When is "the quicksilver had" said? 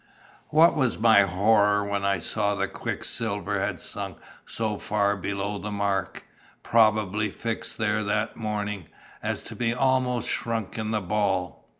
2.55-3.79